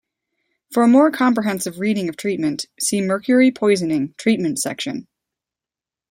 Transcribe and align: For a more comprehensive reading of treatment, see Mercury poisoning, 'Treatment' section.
For 0.73 0.81
a 0.81 0.87
more 0.87 1.11
comprehensive 1.11 1.77
reading 1.79 2.09
of 2.09 2.17
treatment, 2.17 2.65
see 2.79 3.01
Mercury 3.01 3.51
poisoning, 3.51 4.15
'Treatment' 4.17 4.57
section. 4.57 5.07